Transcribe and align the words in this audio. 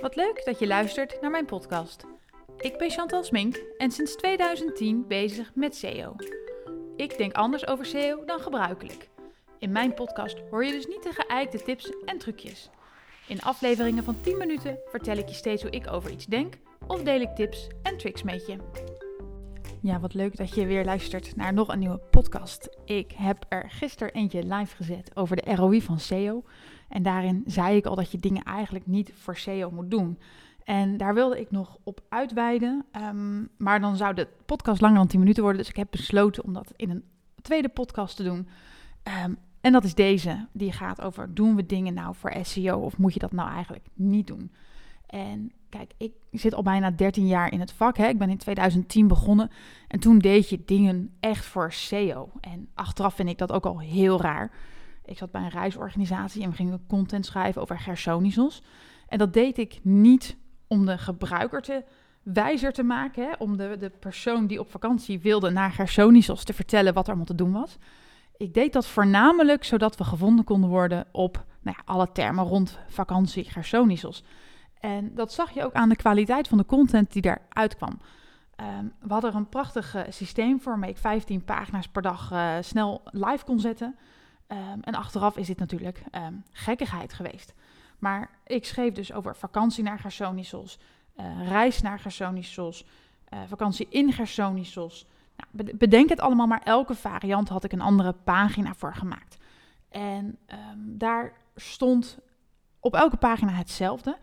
Wat 0.00 0.16
leuk 0.16 0.44
dat 0.44 0.58
je 0.58 0.66
luistert 0.66 1.20
naar 1.20 1.30
mijn 1.30 1.44
podcast. 1.44 2.04
Ik 2.56 2.78
ben 2.78 2.90
Chantal 2.90 3.24
Smink 3.24 3.62
en 3.76 3.90
sinds 3.90 4.16
2010 4.16 5.06
bezig 5.06 5.50
met 5.54 5.76
SEO. 5.76 6.16
Ik 6.96 7.18
denk 7.18 7.32
anders 7.32 7.66
over 7.66 7.86
SEO 7.86 8.24
dan 8.24 8.40
gebruikelijk. 8.40 9.08
In 9.58 9.72
mijn 9.72 9.94
podcast 9.94 10.38
hoor 10.50 10.64
je 10.64 10.72
dus 10.72 10.86
niet 10.86 11.02
de 11.02 11.12
geëikte 11.12 11.62
tips 11.62 11.92
en 12.04 12.18
trucjes. 12.18 12.70
In 13.28 13.40
afleveringen 13.42 14.04
van 14.04 14.20
10 14.20 14.36
minuten 14.36 14.78
vertel 14.86 15.16
ik 15.16 15.28
je 15.28 15.34
steeds 15.34 15.62
hoe 15.62 15.70
ik 15.70 15.92
over 15.92 16.10
iets 16.10 16.26
denk 16.26 16.54
of 16.86 17.02
deel 17.02 17.20
ik 17.20 17.34
tips 17.34 17.68
en 17.82 17.96
tricks 17.96 18.22
met 18.22 18.46
je. 18.46 18.56
Ja, 19.82 20.00
wat 20.00 20.14
leuk 20.14 20.36
dat 20.36 20.54
je 20.54 20.66
weer 20.66 20.84
luistert 20.84 21.36
naar 21.36 21.52
nog 21.52 21.68
een 21.68 21.78
nieuwe 21.78 22.00
podcast. 22.10 22.68
Ik 22.84 23.12
heb 23.12 23.44
er 23.48 23.70
gisteren 23.70 24.12
eentje 24.12 24.42
live 24.42 24.76
gezet 24.76 25.16
over 25.16 25.36
de 25.36 25.54
ROI 25.54 25.82
van 25.82 26.00
SEO. 26.00 26.44
En 26.88 27.02
daarin 27.02 27.42
zei 27.46 27.76
ik 27.76 27.86
al 27.86 27.94
dat 27.94 28.10
je 28.10 28.18
dingen 28.18 28.42
eigenlijk 28.42 28.86
niet 28.86 29.12
voor 29.14 29.36
SEO 29.36 29.70
moet 29.70 29.90
doen. 29.90 30.18
En 30.64 30.96
daar 30.96 31.14
wilde 31.14 31.40
ik 31.40 31.50
nog 31.50 31.78
op 31.82 32.00
uitweiden. 32.08 32.84
Ehm, 32.92 33.44
maar 33.56 33.80
dan 33.80 33.96
zou 33.96 34.14
de 34.14 34.28
podcast 34.46 34.80
langer 34.80 34.96
dan 34.96 35.06
10 35.06 35.18
minuten 35.18 35.42
worden. 35.42 35.60
Dus 35.60 35.70
ik 35.70 35.76
heb 35.76 35.90
besloten 35.90 36.44
om 36.44 36.52
dat 36.52 36.72
in 36.76 36.90
een 36.90 37.04
tweede 37.42 37.68
podcast 37.68 38.16
te 38.16 38.22
doen. 38.24 38.48
Ehm, 39.02 39.32
en 39.60 39.72
dat 39.72 39.84
is 39.84 39.94
deze. 39.94 40.46
Die 40.52 40.72
gaat 40.72 41.00
over: 41.00 41.34
doen 41.34 41.56
we 41.56 41.66
dingen 41.66 41.94
nou 41.94 42.14
voor 42.14 42.34
SEO 42.42 42.78
of 42.78 42.98
moet 42.98 43.14
je 43.14 43.20
dat 43.20 43.32
nou 43.32 43.50
eigenlijk 43.50 43.86
niet 43.94 44.26
doen? 44.26 44.52
En 45.06 45.52
kijk, 45.68 45.92
ik 45.96 46.12
zit 46.30 46.54
al 46.54 46.62
bijna 46.62 46.90
13 46.90 47.26
jaar 47.26 47.52
in 47.52 47.60
het 47.60 47.72
vak. 47.72 47.96
Hè. 47.96 48.08
Ik 48.08 48.18
ben 48.18 48.30
in 48.30 48.38
2010 48.38 49.08
begonnen. 49.08 49.50
En 49.88 50.00
toen 50.00 50.18
deed 50.18 50.48
je 50.48 50.62
dingen 50.64 51.16
echt 51.20 51.44
voor 51.44 51.72
SEO. 51.72 52.30
En 52.40 52.68
achteraf 52.74 53.14
vind 53.14 53.28
ik 53.28 53.38
dat 53.38 53.52
ook 53.52 53.66
al 53.66 53.80
heel 53.80 54.20
raar. 54.20 54.50
Ik 55.04 55.18
zat 55.18 55.30
bij 55.30 55.42
een 55.42 55.48
reisorganisatie 55.48 56.42
en 56.42 56.50
we 56.50 56.56
gingen 56.56 56.86
content 56.88 57.26
schrijven 57.26 57.62
over 57.62 57.78
Gersonisos. 57.78 58.62
En 59.08 59.18
dat 59.18 59.32
deed 59.32 59.58
ik 59.58 59.80
niet 59.82 60.36
om 60.66 60.86
de 60.86 60.98
gebruiker 60.98 61.62
te 61.62 61.84
wijzer 62.22 62.72
te 62.72 62.82
maken. 62.82 63.24
Hè, 63.24 63.32
om 63.38 63.56
de, 63.56 63.76
de 63.78 63.90
persoon 63.90 64.46
die 64.46 64.60
op 64.60 64.70
vakantie 64.70 65.20
wilde 65.20 65.50
naar 65.50 65.70
Gersonisos 65.70 66.44
te 66.44 66.52
vertellen 66.52 66.94
wat 66.94 67.02
er 67.02 67.08
allemaal 67.08 67.26
te 67.26 67.34
doen 67.34 67.52
was. 67.52 67.76
Ik 68.36 68.54
deed 68.54 68.72
dat 68.72 68.86
voornamelijk 68.86 69.64
zodat 69.64 69.96
we 69.96 70.04
gevonden 70.04 70.44
konden 70.44 70.70
worden 70.70 71.06
op 71.12 71.44
nou 71.60 71.76
ja, 71.78 71.92
alle 71.92 72.12
termen 72.12 72.44
rond 72.44 72.78
vakantie 72.88 73.44
Gersonisos. 73.44 74.24
En 74.80 75.14
dat 75.14 75.32
zag 75.32 75.50
je 75.50 75.64
ook 75.64 75.72
aan 75.72 75.88
de 75.88 75.96
kwaliteit 75.96 76.48
van 76.48 76.58
de 76.58 76.66
content 76.66 77.12
die 77.12 77.22
daaruit 77.22 77.76
kwam. 77.76 78.00
Ehm, 78.56 78.84
we 79.00 79.12
hadden 79.12 79.30
er 79.30 79.36
een 79.36 79.48
prachtig 79.48 79.96
systeem 80.08 80.60
voor 80.60 80.72
waarmee 80.72 80.90
ik 80.90 80.98
15 80.98 81.44
pagina's 81.44 81.88
per 81.88 82.02
dag 82.02 82.32
uh, 82.32 82.56
snel 82.60 83.02
live 83.04 83.44
kon 83.44 83.60
zetten. 83.60 83.96
Um, 84.48 84.80
en 84.80 84.94
achteraf 84.94 85.36
is 85.36 85.46
dit 85.46 85.58
natuurlijk 85.58 86.02
um, 86.12 86.42
gekkigheid 86.52 87.12
geweest. 87.12 87.54
Maar 87.98 88.30
ik 88.46 88.64
schreef 88.64 88.92
dus 88.92 89.12
over 89.12 89.36
vakantie 89.36 89.84
naar 89.84 89.98
Gersonisos, 89.98 90.78
uh, 91.16 91.48
reis 91.48 91.82
naar 91.82 91.98
Gersonisos, 91.98 92.84
vakantie 93.46 93.86
in 93.90 94.12
Gersonisos. 94.12 95.06
Nou, 95.36 95.76
bedenk 95.76 96.08
het 96.08 96.20
allemaal, 96.20 96.46
maar 96.46 96.62
elke 96.64 96.94
variant 96.94 97.48
had 97.48 97.64
ik 97.64 97.72
een 97.72 97.80
andere 97.80 98.12
pagina 98.12 98.74
voor 98.74 98.94
gemaakt. 98.94 99.36
En 99.88 100.38
daar 100.76 101.32
stond 101.56 102.18
op 102.80 102.94
elke 102.94 103.16
pagina 103.16 103.52
hetzelfde. 103.52 104.18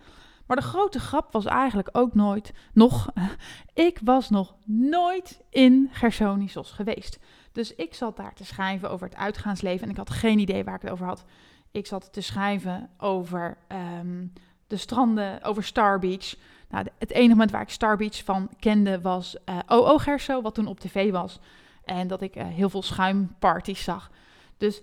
Maar 0.48 0.58
de 0.58 0.64
grote 0.64 1.00
grap 1.00 1.32
was 1.32 1.46
eigenlijk 1.46 1.90
ook 1.92 2.14
nooit 2.14 2.54
nog. 2.74 3.10
ik 3.74 4.00
was 4.04 4.30
nog 4.30 4.56
nooit 4.66 5.44
in 5.50 5.90
Gersonisos 5.92 6.72
geweest. 6.72 7.20
Dus 7.52 7.76
ik 7.76 7.94
zat 7.94 8.18
daar 8.18 8.34
te 8.34 8.46
schrijven 8.46 8.90
over 8.90 9.08
het 9.08 9.18
uitgaansleven 9.18 9.84
en 9.84 9.90
ik 9.90 9.98
had 9.98 10.10
geen 10.10 10.40
idee 10.40 10.64
waar 10.64 10.76
ik 10.76 10.82
het 10.82 10.92
over 10.92 11.06
had. 11.06 11.26
Ik 11.72 11.88
zat 11.88 12.14
te 12.14 12.22
schrijven 12.22 12.90
over 12.98 13.58
um, 14.00 14.34
de 14.68 14.78
stranden, 14.78 15.44
over 15.44 15.64
Star 15.64 16.00
Beach. 16.00 16.36
Nou, 16.70 16.86
het 16.98 17.12
enige 17.12 17.30
moment 17.30 17.52
waar 17.52 17.62
ik 17.62 17.70
Star 17.70 17.98
Beach 17.98 18.24
van 18.24 18.50
kende 18.60 19.02
was 19.02 19.38
uh, 19.50 19.60
OO 19.66 19.98
Gerso, 19.98 20.42
wat 20.42 20.56
toen 20.56 20.68
op 20.68 20.80
tv 20.80 21.12
was. 21.12 21.40
En 21.84 22.08
dat 22.08 22.22
ik 22.22 22.36
uh, 22.36 22.44
heel 22.44 22.70
veel 22.70 22.82
schuimparties 22.82 23.84
zag. 23.84 24.12
Dus 24.58 24.82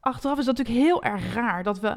achteraf 0.00 0.38
is 0.38 0.44
dat 0.44 0.56
natuurlijk 0.56 0.86
heel 0.86 1.02
erg 1.02 1.34
raar 1.34 1.62
dat 1.62 1.80
we, 1.80 1.96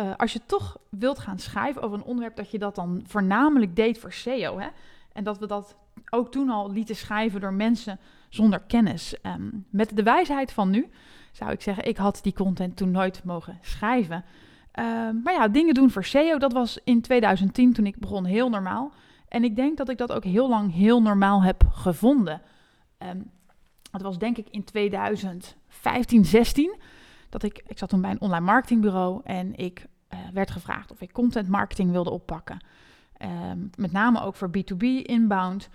uh, 0.00 0.10
als 0.16 0.32
je 0.32 0.40
toch 0.46 0.78
wilt 0.90 1.18
gaan 1.18 1.38
schrijven 1.38 1.82
over 1.82 1.98
een 1.98 2.04
onderwerp, 2.04 2.36
dat 2.36 2.50
je 2.50 2.58
dat 2.58 2.74
dan 2.74 3.04
voornamelijk 3.06 3.76
deed 3.76 3.98
voor 3.98 4.12
SEO. 4.12 4.58
Hè? 4.58 4.68
En 5.12 5.24
dat 5.24 5.38
we 5.38 5.46
dat 5.46 5.76
ook 6.10 6.30
toen 6.30 6.50
al 6.50 6.72
lieten 6.72 6.96
schrijven 6.96 7.40
door 7.40 7.52
mensen 7.52 7.98
zonder 8.28 8.60
kennis. 8.60 9.16
Um, 9.22 9.66
met 9.70 9.96
de 9.96 10.02
wijsheid 10.02 10.52
van 10.52 10.70
nu 10.70 10.88
zou 11.32 11.50
ik 11.50 11.62
zeggen, 11.62 11.84
ik 11.84 11.96
had 11.96 12.18
die 12.22 12.32
content 12.32 12.76
toen 12.76 12.90
nooit 12.90 13.24
mogen 13.24 13.58
schrijven. 13.60 14.24
Um, 14.78 15.20
maar 15.22 15.32
ja, 15.32 15.48
dingen 15.48 15.74
doen 15.74 15.90
voor 15.90 16.04
SEO, 16.04 16.38
dat 16.38 16.52
was 16.52 16.78
in 16.84 17.00
2010 17.00 17.72
toen 17.72 17.86
ik 17.86 17.98
begon 17.98 18.24
heel 18.24 18.48
normaal. 18.48 18.92
En 19.28 19.44
ik 19.44 19.56
denk 19.56 19.76
dat 19.76 19.88
ik 19.88 19.98
dat 19.98 20.12
ook 20.12 20.24
heel 20.24 20.48
lang 20.48 20.72
heel 20.72 21.02
normaal 21.02 21.42
heb 21.42 21.62
gevonden. 21.70 22.40
Um, 22.98 23.30
het 23.90 24.02
was 24.02 24.18
denk 24.18 24.36
ik 24.36 24.48
in 24.50 24.64
2015, 24.64 26.24
16 26.24 26.74
dat 27.28 27.42
ik, 27.42 27.62
ik 27.66 27.78
zat 27.78 27.88
toen 27.88 28.00
bij 28.00 28.10
een 28.10 28.20
online 28.20 28.44
marketingbureau 28.44 29.20
en 29.24 29.56
ik 29.56 29.86
uh, 30.12 30.18
werd 30.32 30.50
gevraagd 30.50 30.92
of 30.92 31.00
ik 31.00 31.12
content 31.12 31.48
marketing 31.48 31.90
wilde 31.90 32.10
oppakken. 32.10 32.64
Um, 33.22 33.70
met 33.76 33.92
name 33.92 34.20
ook 34.20 34.36
voor 34.36 34.50
B2B 34.58 34.84
inbound. 35.02 35.68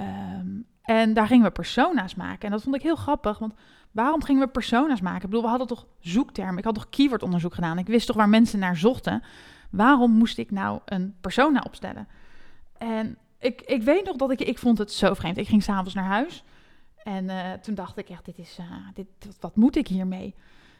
Um, 0.00 0.66
en 0.82 1.14
daar 1.14 1.26
gingen 1.26 1.44
we 1.44 1.50
persona's 1.50 2.14
maken. 2.14 2.40
En 2.40 2.50
dat 2.50 2.62
vond 2.62 2.74
ik 2.74 2.82
heel 2.82 2.96
grappig, 2.96 3.38
want 3.38 3.54
waarom 3.90 4.22
gingen 4.22 4.42
we 4.42 4.48
persona's 4.48 5.00
maken? 5.00 5.22
Ik 5.22 5.28
bedoel, 5.28 5.42
we 5.42 5.48
hadden 5.48 5.66
toch 5.66 5.86
zoektermen. 6.00 6.58
Ik 6.58 6.64
had 6.64 6.74
toch 6.74 6.88
keywordonderzoek 6.88 7.54
gedaan. 7.54 7.78
Ik 7.78 7.86
wist 7.86 8.06
toch 8.06 8.16
waar 8.16 8.28
mensen 8.28 8.58
naar 8.58 8.76
zochten. 8.76 9.22
Waarom 9.70 10.10
moest 10.10 10.38
ik 10.38 10.50
nou 10.50 10.80
een 10.84 11.14
persona 11.20 11.62
opstellen? 11.66 12.08
En 12.78 13.18
ik, 13.38 13.60
ik 13.60 13.82
weet 13.82 14.04
nog 14.04 14.16
dat 14.16 14.30
ik, 14.30 14.40
ik 14.40 14.58
vond 14.58 14.78
het 14.78 14.92
zo 14.92 15.14
vreemd. 15.14 15.36
Ik 15.36 15.48
ging 15.48 15.62
s'avonds 15.62 15.94
naar 15.94 16.04
huis. 16.04 16.44
En 17.02 17.24
uh, 17.24 17.52
toen 17.52 17.74
dacht 17.74 17.98
ik 17.98 18.08
echt, 18.08 18.24
dit 18.24 18.38
is, 18.38 18.58
uh, 18.60 18.66
dit, 18.94 19.06
wat 19.40 19.56
moet 19.56 19.76
ik 19.76 19.88
hiermee? 19.88 20.34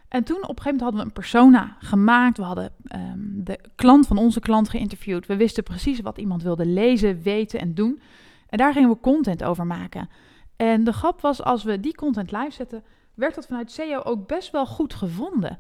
En 0.09 0.25
toen 0.25 0.37
op 0.37 0.43
een 0.43 0.63
gegeven 0.63 0.65
moment 0.65 0.81
hadden 0.81 1.01
we 1.01 1.07
een 1.07 1.13
persona 1.13 1.77
gemaakt. 1.79 2.37
We 2.37 2.43
hadden 2.43 2.73
um, 2.95 3.45
de 3.45 3.59
klant 3.75 4.07
van 4.07 4.19
onze 4.19 4.41
klant 4.41 4.69
geïnterviewd. 4.69 5.27
We 5.27 5.37
wisten 5.37 5.63
precies 5.63 6.01
wat 6.01 6.19
iemand 6.19 6.43
wilde 6.43 6.67
lezen, 6.67 7.23
weten 7.23 7.61
en 7.61 7.75
doen. 7.75 8.01
En 8.49 8.59
daar 8.59 8.73
gingen 8.73 8.89
we 8.89 9.01
content 9.01 9.45
over 9.45 9.67
maken. 9.67 10.09
En 10.57 10.85
de 10.85 10.93
grap 10.93 11.21
was, 11.21 11.43
als 11.43 11.63
we 11.63 11.81
die 11.81 11.95
content 11.95 12.33
live 12.33 12.51
zetten, 12.51 12.85
werd 13.15 13.35
dat 13.35 13.47
vanuit 13.47 13.73
SEO 13.73 14.01
ook 14.01 14.27
best 14.27 14.51
wel 14.51 14.67
goed 14.67 14.95
gevonden. 14.95 15.59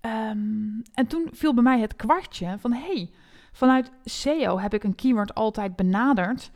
Um, 0.00 0.82
en 0.94 1.06
toen 1.06 1.28
viel 1.32 1.54
bij 1.54 1.62
mij 1.62 1.80
het 1.80 1.96
kwartje 1.96 2.56
van, 2.58 2.72
hey, 2.72 3.10
vanuit 3.52 3.90
SEO 4.04 4.58
heb 4.58 4.74
ik 4.74 4.84
een 4.84 4.94
keyword 4.94 5.34
altijd 5.34 5.76
benaderd 5.76 6.50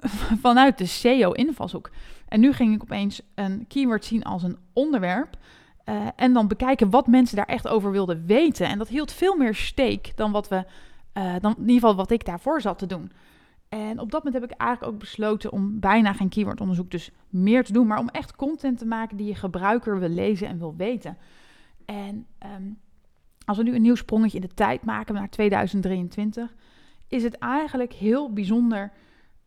vanuit 0.46 0.78
de 0.78 0.86
SEO-invalshoek. 0.86 1.90
En 2.28 2.40
nu 2.40 2.52
ging 2.52 2.74
ik 2.74 2.82
opeens 2.82 3.20
een 3.34 3.64
keyword 3.68 4.04
zien 4.04 4.22
als 4.22 4.42
een 4.42 4.58
onderwerp. 4.72 5.36
Uh, 5.88 6.06
en 6.16 6.32
dan 6.32 6.48
bekijken 6.48 6.90
wat 6.90 7.06
mensen 7.06 7.36
daar 7.36 7.46
echt 7.46 7.68
over 7.68 7.90
wilden 7.90 8.26
weten. 8.26 8.66
En 8.66 8.78
dat 8.78 8.88
hield 8.88 9.12
veel 9.12 9.36
meer 9.36 9.54
steek 9.54 10.16
dan 10.16 10.32
wat 10.32 10.48
we, 10.48 10.64
uh, 11.14 11.34
dan 11.40 11.52
in 11.52 11.60
ieder 11.60 11.74
geval 11.74 11.94
wat 11.94 12.10
ik 12.10 12.24
daarvoor 12.24 12.60
zat 12.60 12.78
te 12.78 12.86
doen. 12.86 13.12
En 13.68 14.00
op 14.00 14.10
dat 14.10 14.24
moment 14.24 14.42
heb 14.42 14.52
ik 14.52 14.58
eigenlijk 14.58 14.92
ook 14.92 15.00
besloten 15.00 15.52
om 15.52 15.80
bijna 15.80 16.12
geen 16.12 16.28
keywordonderzoek 16.28 16.90
dus 16.90 17.10
meer 17.28 17.64
te 17.64 17.72
doen, 17.72 17.86
maar 17.86 17.98
om 17.98 18.08
echt 18.08 18.36
content 18.36 18.78
te 18.78 18.86
maken 18.86 19.16
die 19.16 19.26
je 19.26 19.34
gebruiker 19.34 19.98
wil 19.98 20.08
lezen 20.08 20.48
en 20.48 20.58
wil 20.58 20.74
weten. 20.76 21.16
En 21.84 22.26
um, 22.56 22.78
als 23.44 23.56
we 23.56 23.62
nu 23.62 23.74
een 23.74 23.82
nieuw 23.82 23.94
sprongetje 23.94 24.38
in 24.38 24.46
de 24.46 24.54
tijd 24.54 24.84
maken 24.84 25.14
naar 25.14 25.28
2023, 25.30 26.54
is 27.08 27.22
het 27.22 27.38
eigenlijk 27.38 27.92
heel 27.92 28.32
bijzonder 28.32 28.92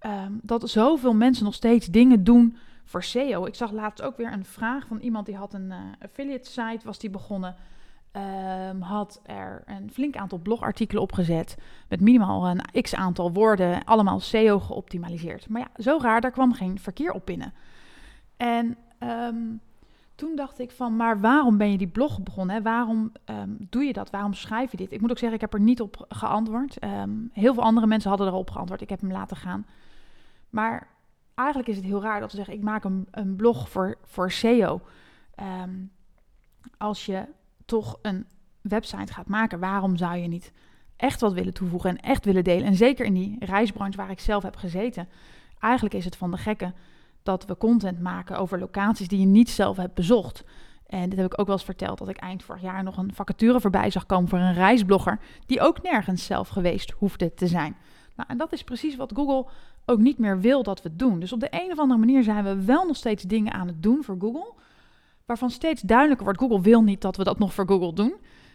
um, 0.05 0.39
dat 0.43 0.69
zoveel 0.69 1.13
mensen 1.13 1.45
nog 1.45 1.53
steeds 1.53 1.87
dingen 1.87 2.23
doen 2.23 2.57
voor 2.87 3.03
SEO. 3.03 3.45
Ik 3.45 3.55
zag 3.55 3.71
laatst 3.71 4.01
ook 4.01 4.17
weer 4.17 4.31
een 4.31 4.45
vraag 4.45 4.87
van 4.87 4.99
iemand 4.99 5.25
die 5.25 5.35
had 5.35 5.53
een 5.53 5.69
uh, 5.69 5.77
affiliate 5.99 6.49
site, 6.49 6.79
was 6.83 6.99
die 6.99 7.09
begonnen. 7.09 7.55
Um, 8.69 8.81
had 8.81 9.21
er 9.25 9.63
een 9.65 9.91
flink 9.91 10.15
aantal 10.15 10.37
blogartikelen 10.37 11.01
opgezet. 11.01 11.57
Met 11.89 12.01
minimaal 12.01 12.47
een 12.47 12.81
x 12.81 12.95
aantal 12.95 13.31
woorden. 13.31 13.83
Allemaal 13.83 14.19
SEO 14.19 14.59
geoptimaliseerd. 14.59 15.49
Maar 15.49 15.61
ja, 15.61 15.83
zo 15.83 15.97
raar, 16.01 16.21
daar 16.21 16.31
kwam 16.31 16.53
geen 16.53 16.79
verkeer 16.79 17.11
op 17.11 17.25
binnen. 17.25 17.53
En 18.37 18.77
um, 18.99 19.61
toen 20.15 20.35
dacht 20.35 20.59
ik 20.59 20.71
van, 20.71 20.95
maar 20.95 21.19
waarom 21.19 21.57
ben 21.57 21.71
je 21.71 21.77
die 21.77 21.87
blog 21.87 22.23
begonnen? 22.23 22.63
Waarom 22.63 23.11
um, 23.25 23.57
doe 23.69 23.83
je 23.83 23.93
dat? 23.93 24.09
Waarom 24.09 24.33
schrijf 24.33 24.71
je 24.71 24.77
dit? 24.77 24.91
Ik 24.91 25.01
moet 25.01 25.11
ook 25.11 25.17
zeggen, 25.17 25.37
ik 25.37 25.51
heb 25.51 25.53
er 25.53 25.65
niet 25.65 25.81
op 25.81 26.05
geantwoord. 26.09 26.77
heel 27.33 27.53
veel 27.53 27.63
andere 27.63 27.87
mensen 27.87 28.09
hadden 28.09 28.27
erop 28.27 28.51
geantwoord. 28.51 28.81
Ik 28.81 28.89
heb 28.89 29.01
hem 29.01 29.11
laten 29.11 29.37
gaan. 29.37 29.65
Maar 30.49 30.87
eigenlijk 31.37 31.69
is 31.69 31.75
het 31.75 31.85
heel 31.85 32.01
raar 32.01 32.19
dat 32.19 32.31
we 32.31 32.37
zeggen, 32.37 32.53
ik 32.53 32.61
maak 32.61 32.83
een, 32.83 33.35
blog 33.35 33.69
voor, 33.69 33.97
voor 34.03 34.31
SEO. 34.31 34.81
als 36.77 37.05
je 37.05 37.25
toch 37.65 37.99
een 38.01 38.25
website 38.61 39.13
gaat 39.13 39.27
maken, 39.27 39.59
waarom 39.59 39.97
zou 39.97 40.17
je 40.17 40.27
niet 40.27 40.51
echt 40.95 41.21
wat 41.21 41.33
willen 41.33 41.53
toevoegen 41.53 41.89
en 41.89 41.97
echt 41.97 42.25
willen 42.25 42.43
delen? 42.43 42.67
En 42.67 42.75
zeker 42.75 43.05
in 43.05 43.13
die 43.13 43.35
reisbranche 43.39 43.97
waar 43.97 44.09
ik 44.09 44.19
zelf 44.19 44.43
heb 44.43 44.55
gezeten, 44.55 45.09
eigenlijk 45.59 45.95
is 45.95 46.05
het 46.05 46.15
van 46.15 46.31
de 46.31 46.37
gekke 46.37 46.73
dat 47.23 47.45
we 47.45 47.57
content 47.57 47.99
maken 47.99 48.37
over 48.37 48.59
locaties 48.59 49.07
die 49.07 49.19
je 49.19 49.25
niet 49.25 49.49
zelf 49.49 49.77
hebt 49.77 49.93
bezocht. 49.93 50.43
En 50.85 51.09
dit 51.09 51.19
heb 51.19 51.31
ik 51.33 51.39
ook 51.39 51.47
wel 51.47 51.55
eens 51.55 51.65
verteld, 51.65 51.97
dat 51.97 52.09
ik 52.09 52.17
eind 52.17 52.43
vorig 52.43 52.61
jaar 52.61 52.83
nog 52.83 52.97
een 52.97 53.13
vacature 53.13 53.61
voorbij 53.61 53.89
zag 53.89 54.05
komen 54.05 54.29
voor 54.29 54.39
een 54.39 54.53
reisblogger, 54.53 55.19
die 55.45 55.61
ook 55.61 55.81
nergens 55.81 56.25
zelf 56.25 56.47
geweest 56.47 56.91
hoefde 56.91 57.33
te 57.33 57.47
zijn. 57.47 57.75
Nou, 58.17 58.29
en 58.29 58.37
dat 58.37 58.53
is 58.53 58.63
precies 58.63 58.95
wat 58.95 59.11
Google 59.15 59.45
ook 59.85 59.99
niet 59.99 60.17
meer 60.17 60.39
wil 60.39 60.63
dat 60.63 60.81
we 60.81 60.95
doen. 60.95 61.19
Dus 61.19 61.31
op 61.33 61.39
de 61.39 61.47
een 61.49 61.71
of 61.71 61.79
andere 61.79 61.99
manier 61.99 62.23
zijn 62.23 62.43
we 62.43 62.65
wel 62.65 62.85
nog 62.85 62.95
steeds 62.95 63.23
dingen 63.23 63.53
aan 63.53 63.67
het 63.67 63.83
doen 63.83 64.03
voor 64.03 64.15
Google, 64.19 64.53
waarvan 65.25 65.49
steeds 65.49 65.81
duidelijker 65.81 66.25
wordt: 66.25 66.39
Google 66.39 66.61
wil 66.61 66.81
niet 66.81 67.01
dat 67.01 67.17
we 67.17 67.23
dat 67.23 67.39
nog 67.39 67.53
voor 67.53 67.67
Google 67.67 67.93
doen. 67.93 68.13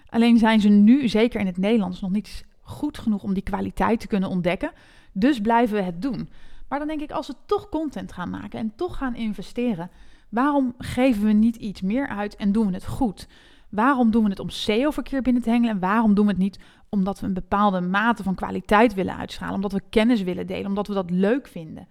Alleen 0.09 0.39
zijn 0.39 0.61
ze 0.61 0.69
nu, 0.69 1.09
zeker 1.09 1.41
in 1.41 1.47
het 1.47 1.57
Nederlands, 1.57 2.01
nog 2.01 2.11
niet 2.11 2.45
goed 2.61 2.99
genoeg 2.99 3.23
om 3.23 3.35
die 3.35 3.43
kwaliteit 3.43 4.01
te 4.01 4.07
kunnen 4.07 4.29
ontdekken. 4.29 4.73
Dus 5.13 5.41
blijven 5.41 5.77
we 5.77 5.83
het 5.83 6.03
doen. 6.03 6.29
Maar 6.69 6.79
dan 6.79 6.89
denk 6.89 7.01
ik, 7.01 7.11
als 7.11 7.27
we 7.27 7.35
toch 7.47 7.69
content 7.69 8.13
gaan 8.13 8.31
maken 8.31 8.59
en 8.59 8.73
toch 8.77 8.97
gaan 8.97 9.15
investeren, 9.15 9.91
waarom 10.29 10.75
geven 10.79 11.25
we 11.25 11.33
niet 11.33 11.57
iets 11.57 11.81
meer 11.81 12.09
uit 12.09 12.37
en 12.37 12.53
doen 12.53 12.67
we 12.67 12.73
het 12.73 12.87
goed? 12.87 13.29
Waarom 13.69 14.11
doen 14.11 14.25
we 14.25 14.31
het 14.31 14.39
om 14.39 14.51
SEO-verkeer 14.51 15.23
binnen 15.23 15.43
te 15.43 15.51
hengelen 15.51 15.75
en 15.75 15.81
waarom 15.81 16.15
doen 16.15 16.27
we 16.27 16.31
het 16.31 16.41
niet 16.41 16.59
omdat 16.95 17.21
we 17.21 17.27
een 17.27 17.35
bepaalde 17.35 17.81
mate 17.81 18.23
van 18.23 18.35
kwaliteit 18.35 18.95
willen 18.95 19.17
uitschalen, 19.17 19.55
omdat 19.55 19.73
we 19.73 19.83
kennis 19.91 20.23
willen 20.23 20.47
delen, 20.47 20.67
omdat 20.67 20.87
we 20.87 20.95
dat 20.95 21.11
leuk 21.11 21.47
vinden? 21.49 21.89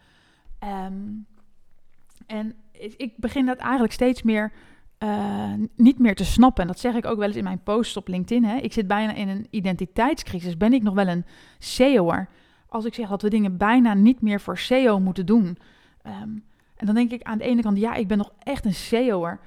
Ehm, 0.60 1.02
en 2.26 2.56
ik 2.98 3.14
begin 3.18 3.46
dat 3.46 3.58
eigenlijk 3.58 3.94
steeds 3.94 4.22
meer 4.22 4.52
uh, 5.04 5.54
niet 5.76 6.00
meer 6.00 6.16
te 6.16 6.26
snappen. 6.26 6.62
En 6.62 6.68
dat 6.68 6.80
zeg 6.80 6.96
ik 6.96 7.06
ook 7.06 7.18
wel 7.18 7.28
eens 7.28 7.36
in 7.36 7.44
mijn 7.44 7.64
posts 7.64 7.98
op 7.98 8.08
LinkedIn. 8.08 8.44
Hè. 8.44 8.58
Ik 8.58 8.74
zit 8.74 8.88
bijna 8.88 9.14
in 9.14 9.30
een 9.30 9.48
identiteitscrisis. 9.50 10.58
Ben 10.58 10.74
ik 10.74 10.84
nog 10.84 10.94
wel 10.94 11.08
een 11.08 11.26
SEO'er? 11.60 12.30
Als 12.68 12.86
ik 12.86 12.94
zeg 12.94 13.10
dat 13.10 13.22
we 13.22 13.30
dingen 13.30 13.58
bijna 13.58 13.94
niet 13.94 14.22
meer 14.22 14.42
voor 14.42 14.58
SEO 14.58 15.00
moeten 15.00 15.26
doen. 15.26 15.58
Um, 16.06 16.44
en 16.76 16.86
dan 16.86 16.96
denk 16.96 17.12
ik 17.12 17.24
aan 17.24 17.38
de 17.38 17.44
ene 17.44 17.62
kant, 17.62 17.78
ja, 17.78 17.94
ik 17.94 18.08
ben 18.08 18.18
nog 18.18 18.34
echt 18.40 18.66
een 18.66 18.74
SEO'er. 18.74 19.40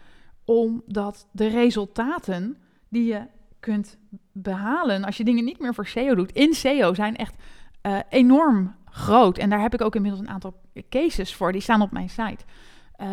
Omdat 0.44 1.28
de 1.32 1.46
resultaten 1.46 2.56
die 2.88 3.04
je 3.04 3.26
kunt 3.64 3.98
behalen 4.32 5.04
als 5.04 5.16
je 5.16 5.24
dingen 5.24 5.44
niet 5.44 5.58
meer 5.58 5.74
voor 5.74 5.86
SEO 5.86 6.14
doet, 6.14 6.32
in 6.32 6.54
SEO 6.54 6.94
zijn 6.94 7.16
echt 7.16 7.34
uh, 7.82 7.98
enorm 8.08 8.74
groot. 8.84 9.38
En 9.38 9.50
daar 9.50 9.60
heb 9.60 9.74
ik 9.74 9.80
ook 9.80 9.94
inmiddels 9.94 10.22
een 10.22 10.30
aantal 10.30 10.60
cases 10.88 11.34
voor, 11.34 11.52
die 11.52 11.60
staan 11.60 11.82
op 11.82 11.90
mijn 11.90 12.08
site. 12.08 12.44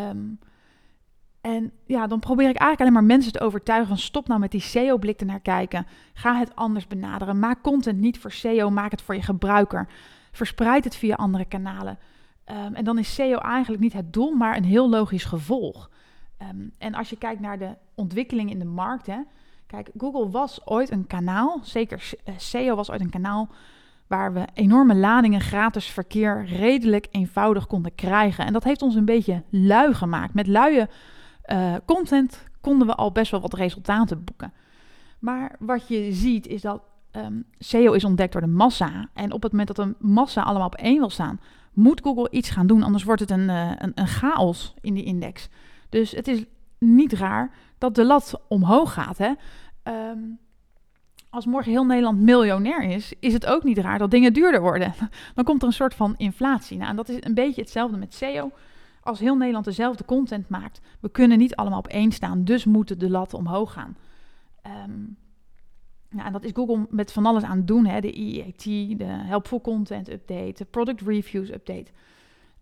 Um, 0.10 0.40
en 1.42 1.72
ja, 1.86 2.08
dan 2.08 2.20
probeer 2.20 2.50
ik 2.50 2.58
eigenlijk 2.58 2.80
alleen 2.80 2.94
maar 2.94 3.18
mensen 3.18 3.32
te 3.32 3.40
overtuigen 3.40 3.88
van 3.88 3.98
stop 3.98 4.28
nou 4.28 4.40
met 4.40 4.52
die 4.52 4.62
SEO-blik 4.62 5.26
naar 5.26 5.40
kijken. 5.40 5.88
Ga 6.14 6.38
het 6.38 6.56
anders 6.56 6.88
benaderen. 6.88 7.40
Maak 7.40 7.62
content 7.62 8.00
niet 8.00 8.20
voor 8.20 8.32
SEO, 8.32 8.70
maak 8.70 8.92
het 8.92 9.02
voor 9.02 9.16
je 9.16 9.22
gebruiker. 9.22 9.88
Verspreid 10.32 10.84
het 10.84 10.96
via 10.96 11.16
andere 11.16 11.46
kanalen. 11.46 11.98
Um, 12.46 12.76
en 12.76 12.84
dan 12.84 12.98
is 12.98 13.14
SEO 13.14 13.38
eigenlijk 13.38 13.84
niet 13.84 13.94
het 13.94 14.14
doel, 14.14 14.32
maar 14.32 14.58
een 14.58 14.64
heel 14.64 14.90
logisch 14.90 15.26
gevolg. 15.26 15.90
Um, 16.50 16.72
en 16.78 16.94
als 16.94 17.10
je 17.10 17.18
kijkt 17.18 17.42
naar 17.42 17.60
de 17.60 17.78
ontwikkeling 17.96 18.50
in 18.50 18.60
de 18.60 18.66
markt, 18.66 19.06
hè, 19.06 19.20
kijk, 19.72 19.90
Google 19.98 20.30
was 20.30 20.66
ooit 20.66 20.92
een 20.92 21.08
kanaal, 21.08 21.60
zeker 21.64 22.14
SEO 22.38 22.70
eh, 22.70 22.76
was 22.76 22.92
ooit 22.92 23.02
een 23.02 23.10
kanaal 23.10 23.50
waar 24.08 24.34
we 24.34 24.46
enorme 24.54 24.96
ladingen 24.96 25.42
gratis 25.42 25.86
verkeer 25.86 26.46
redelijk 26.46 27.08
eenvoudig 27.12 27.68
konden 27.68 27.96
krijgen. 27.96 28.46
En 28.46 28.54
dat 28.54 28.64
heeft 28.64 28.82
ons 28.82 28.96
een 28.96 29.06
beetje 29.06 29.44
lui 29.50 29.94
gemaakt. 29.94 30.34
Met 30.34 30.48
luie 30.48 30.88
uh, 31.46 31.76
content 31.86 32.44
konden 32.62 32.88
we 32.88 32.96
al 32.96 33.12
best 33.12 33.32
wel 33.32 33.42
wat 33.42 33.54
resultaten 33.54 34.24
boeken. 34.24 34.54
Maar 35.20 35.56
wat 35.60 35.88
je 35.88 36.14
ziet 36.14 36.48
is 36.48 36.62
dat 36.62 36.82
um, 37.12 37.46
SEO 37.60 37.94
is 37.94 38.04
ontdekt 38.04 38.32
door 38.32 38.42
de 38.42 38.48
massa. 38.48 39.10
En 39.14 39.32
op 39.32 39.44
het 39.44 39.52
moment 39.52 39.76
dat 39.76 39.86
de 39.86 39.96
massa 40.00 40.42
allemaal 40.42 40.68
op 40.68 40.76
één 40.76 41.00
wil 41.00 41.10
staan, 41.10 41.40
moet 41.74 42.02
Google 42.04 42.30
iets 42.32 42.50
gaan 42.50 42.68
doen. 42.68 42.84
Anders 42.84 43.04
wordt 43.04 43.22
het 43.22 43.32
een, 43.32 43.50
uh, 43.50 43.72
een, 43.78 43.92
een 43.96 44.08
chaos 44.08 44.74
in 44.82 44.94
die 44.94 45.04
index. 45.04 45.50
Dus 45.90 46.12
het 46.12 46.28
is 46.28 46.46
niet 46.78 47.14
raar 47.14 47.52
dat 47.82 47.96
de 47.96 48.06
lat 48.06 48.42
omhoog 48.48 48.94
gaat. 48.94 49.18
Hè? 49.18 49.32
Um, 49.84 50.40
als 51.30 51.46
morgen 51.46 51.72
heel 51.72 51.86
Nederland 51.86 52.20
miljonair 52.20 52.84
is, 52.84 53.14
is 53.20 53.34
het 53.34 53.46
ook 53.46 53.64
niet 53.64 53.78
raar 53.78 54.00
dat 54.00 54.12
dingen 54.12 54.34
duurder 54.34 54.62
worden. 54.62 54.94
Dan 55.36 55.44
komt 55.44 55.62
er 55.62 55.68
een 55.68 55.74
soort 55.74 55.94
van 55.94 56.14
inflatie. 56.18 56.78
Nou, 56.78 56.90
en 56.90 56.96
dat 56.96 57.10
is 57.10 57.18
een 57.20 57.34
beetje 57.34 57.62
hetzelfde 57.62 57.98
met 57.98 58.14
SEO 58.14 58.52
als 59.04 59.20
heel 59.20 59.36
Nederland 59.36 59.66
dezelfde 59.66 60.06
content 60.06 60.50
maakt, 60.50 60.82
we 61.00 61.10
kunnen 61.10 61.38
niet 61.38 61.56
allemaal 61.56 61.80
op 61.80 61.88
één 61.88 62.12
staan, 62.12 62.44
dus 62.44 62.66
moeten 62.66 63.00
de 63.00 63.10
latten 63.10 63.38
omhoog 63.38 63.74
gaan. 63.74 63.98
Ja, 66.16 66.26
en 66.26 66.32
dat 66.32 66.44
is 66.44 66.52
Google 66.54 66.88
met 66.90 67.12
van 67.12 67.26
alles 67.26 67.44
aan 67.44 67.58
het 67.58 67.68
doen. 67.68 67.86
Hè? 67.86 68.02
De 68.02 68.12
EAT, 68.12 68.64
de 68.98 69.06
Helpful 69.06 69.62
Content 69.62 70.10
Update, 70.10 70.54
de 70.56 70.66
Product 70.66 71.02
Reviews 71.02 71.50
Update. 71.50 71.92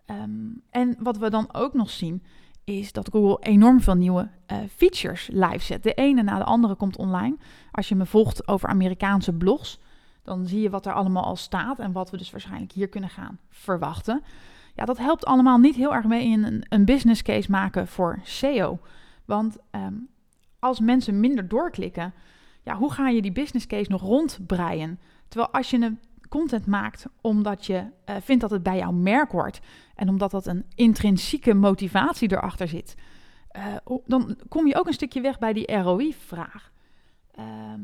Um, 0.05 0.61
en 0.69 0.95
wat 0.99 1.17
we 1.17 1.29
dan 1.29 1.49
ook 1.51 1.73
nog 1.73 1.89
zien, 1.89 2.23
is 2.69 2.91
dat 2.91 3.09
Google 3.11 3.37
enorm 3.51 3.81
veel 3.81 3.95
nieuwe 3.95 4.29
uh, 4.51 4.57
features 4.75 5.29
live 5.31 5.59
zet. 5.59 5.83
De 5.83 5.93
ene 5.93 6.23
na 6.23 6.37
de 6.37 6.43
andere 6.43 6.75
komt 6.75 6.97
online. 6.97 7.37
Als 7.71 7.89
je 7.89 7.95
me 7.95 8.05
volgt 8.05 8.47
over 8.47 8.69
Amerikaanse 8.69 9.33
blogs, 9.33 9.79
dan 10.23 10.45
zie 10.45 10.61
je 10.61 10.69
wat 10.69 10.85
er 10.85 10.93
allemaal 10.93 11.23
al 11.23 11.35
staat 11.35 11.79
en 11.79 11.91
wat 11.91 12.09
we 12.09 12.17
dus 12.17 12.31
waarschijnlijk 12.31 12.71
hier 12.71 12.89
kunnen 12.89 13.09
gaan 13.09 13.39
verwachten. 13.49 14.23
Ja, 14.75 14.85
dat 14.85 14.97
helpt 14.97 15.25
allemaal 15.25 15.57
niet 15.57 15.75
heel 15.75 15.93
erg 15.93 16.05
mee 16.05 16.25
in 16.25 16.43
een, 16.43 16.65
een 16.69 16.85
business 16.85 17.21
case 17.21 17.51
maken 17.51 17.87
voor 17.87 18.19
SEO. 18.23 18.79
Want 19.25 19.57
um, 19.71 20.09
als 20.59 20.79
mensen 20.79 21.19
minder 21.19 21.47
doorklikken, 21.47 22.13
ja, 22.63 22.75
hoe 22.75 22.91
ga 22.91 23.09
je 23.09 23.21
die 23.21 23.31
business 23.31 23.67
case 23.67 23.91
nog 23.91 24.01
rondbreien? 24.01 24.99
Terwijl 25.27 25.51
als 25.51 25.69
je 25.69 25.77
een 25.77 25.99
content 26.29 26.65
maakt 26.65 27.05
omdat 27.21 27.65
je 27.65 27.85
uh, 28.09 28.15
vindt 28.21 28.41
dat 28.41 28.51
het 28.51 28.63
bij 28.63 28.77
jouw 28.77 28.91
merk 28.91 29.31
hoort 29.31 29.59
en 29.95 30.09
omdat 30.09 30.31
dat 30.31 30.45
een 30.45 30.65
intrinsieke 30.75 31.53
motivatie 31.53 32.31
erachter 32.31 32.67
zit, 32.67 32.95
uh, 33.57 33.97
dan 34.05 34.37
kom 34.47 34.67
je 34.67 34.75
ook 34.75 34.87
een 34.87 34.93
stukje 34.93 35.21
weg 35.21 35.39
bij 35.39 35.53
die 35.53 35.75
ROI-vraag. 35.75 36.71
Ehm, 37.31 37.81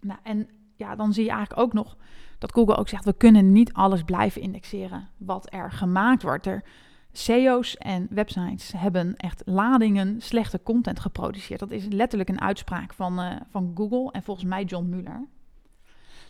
nou, 0.00 0.18
en 0.22 0.48
ja, 0.76 0.96
dan 0.96 1.12
zie 1.12 1.24
je 1.24 1.30
eigenlijk 1.30 1.60
ook 1.60 1.72
nog 1.72 1.96
dat 2.38 2.52
Google 2.52 2.76
ook 2.76 2.88
zegt, 2.88 3.04
we 3.04 3.12
kunnen 3.12 3.52
niet 3.52 3.72
alles 3.72 4.02
blijven 4.02 4.42
indexeren 4.42 5.08
wat 5.16 5.52
er 5.52 5.72
gemaakt 5.72 6.22
wordt. 6.22 6.46
Er, 6.46 6.64
SEO's 7.12 7.76
en 7.76 8.06
websites 8.10 8.72
hebben 8.76 9.16
echt 9.16 9.42
ladingen 9.44 10.20
slechte 10.20 10.62
content 10.62 11.00
geproduceerd. 11.00 11.60
Dat 11.60 11.70
is 11.70 11.86
letterlijk 11.88 12.28
een 12.28 12.40
uitspraak 12.40 12.92
van, 12.92 13.20
uh, 13.20 13.36
van 13.50 13.72
Google 13.74 14.12
en 14.12 14.22
volgens 14.22 14.46
mij 14.46 14.64
John 14.64 14.88
Mueller. 14.88 15.26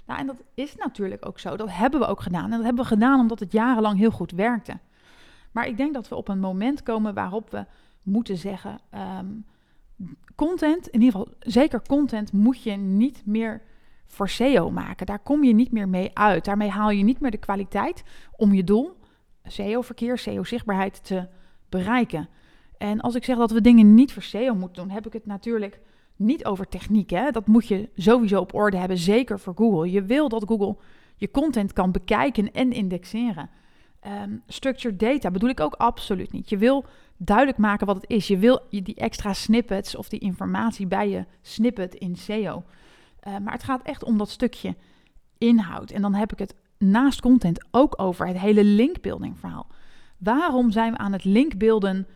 Nou, 0.09 0.21
en 0.21 0.27
dat 0.27 0.43
is 0.55 0.77
natuurlijk 0.77 1.27
ook 1.27 1.39
zo. 1.39 1.57
Dat 1.57 1.71
hebben 1.71 2.01
we 2.01 2.07
ook 2.07 2.21
gedaan. 2.21 2.45
En 2.45 2.51
dat 2.51 2.63
hebben 2.63 2.83
we 2.83 2.91
gedaan 2.91 3.21
omdat 3.21 3.41
het 3.41 3.53
jarenlang 3.53 3.99
heel 3.99 4.11
goed 4.11 4.31
werkte. 4.31 4.79
Maar 5.53 5.67
ik 5.67 5.77
denk 5.77 5.95
dat 5.95 6.09
we 6.09 6.15
op 6.15 6.29
een 6.29 6.41
moment 6.41 6.83
komen 6.83 7.15
waarop 7.15 7.51
we 7.51 7.65
moeten 8.03 8.37
zeggen: 8.37 8.79
um, 9.19 9.45
content, 10.35 10.89
in 10.89 11.01
ieder 11.01 11.19
geval 11.19 11.35
zeker 11.41 11.83
content, 11.83 12.33
moet 12.33 12.63
je 12.63 12.71
niet 12.73 13.23
meer 13.27 13.63
voor 14.07 14.29
SEO 14.29 14.71
maken. 14.71 15.07
Daar 15.07 15.19
kom 15.19 15.45
je 15.45 15.55
niet 15.55 15.73
meer 15.73 15.89
mee 15.89 16.11
uit. 16.15 16.45
Daarmee 16.45 16.71
haal 16.71 16.91
je 16.91 17.05
niet 17.05 17.21
meer 17.21 17.31
de 17.31 17.37
kwaliteit 17.37 18.03
om 18.37 18.55
je 18.55 18.65
doel, 18.65 18.97
SEO-verkeer, 19.43 20.19
SEO-zichtbaarheid, 20.19 21.05
te 21.05 21.29
bereiken. 21.69 22.29
En 22.79 23.01
als 23.01 23.15
ik 23.15 23.25
zeg 23.25 23.37
dat 23.37 23.51
we 23.51 23.61
dingen 23.61 23.95
niet 23.95 24.13
voor 24.13 24.23
SEO 24.23 24.55
moeten 24.55 24.83
doen, 24.83 24.93
heb 24.93 25.07
ik 25.07 25.13
het 25.13 25.27
natuurlijk 25.27 25.81
niet 26.19 26.45
over 26.45 26.69
techniek. 26.69 27.11
Hè? 27.11 27.31
Dat 27.31 27.47
moet 27.47 27.69
je 27.69 27.89
sowieso 27.97 28.41
op 28.41 28.55
orde 28.55 28.77
hebben, 28.77 28.99
zeker 28.99 29.41
voor 29.41 29.55
Google. 29.57 29.91
Je 29.91 30.03
wil 30.03 30.29
dat 30.29 30.45
Google 30.47 30.77
je 31.17 31.31
content 31.31 31.73
kan 31.73 31.93
bekijken 31.93 32.53
en 32.53 32.73
indexeren. 32.73 33.51
Um, 34.23 34.43
structured 34.47 35.01
data 35.01 35.31
bedoel 35.31 35.49
ik 35.49 35.61
ook 35.61 35.75
absoluut 35.75 36.33
niet. 36.33 36.49
Je 36.49 36.57
wil 36.57 36.85
duidelijk 37.17 37.59
maken 37.59 37.87
wat 37.87 37.97
het 37.97 38.11
is. 38.11 38.27
Je 38.27 38.39
wil 38.39 38.61
die 38.71 38.95
extra 38.95 39.33
snippets 39.33 39.97
of 39.97 40.09
die 40.09 40.21
informatie 40.21 40.87
bij 40.87 41.09
je 41.09 41.25
snippet 41.43 41.95
in 41.95 42.17
SEO. 42.17 42.65
Uh, 43.27 43.39
maar 43.39 43.53
het 43.53 43.63
gaat 43.63 43.83
echt 43.83 44.05
om 44.05 44.19
dat 44.19 44.31
stukje 44.31 44.77
inhoud. 45.39 45.91
En 45.91 46.03
dan 46.03 46.15
heb 46.15 46.33
ik 46.33 46.39
het 46.39 46.55
naast 46.79 47.21
content 47.21 47.67
ook 47.71 48.01
over 48.01 48.27
het 48.27 48.39
hele 48.39 48.65
linkbuilding 48.65 49.39
verhaal. 49.39 49.67
Waarom 50.19 50.71
zijn 50.71 50.93
we 50.93 50.99
aan 50.99 51.13
het 51.13 51.25
linkbeelden 51.25 52.07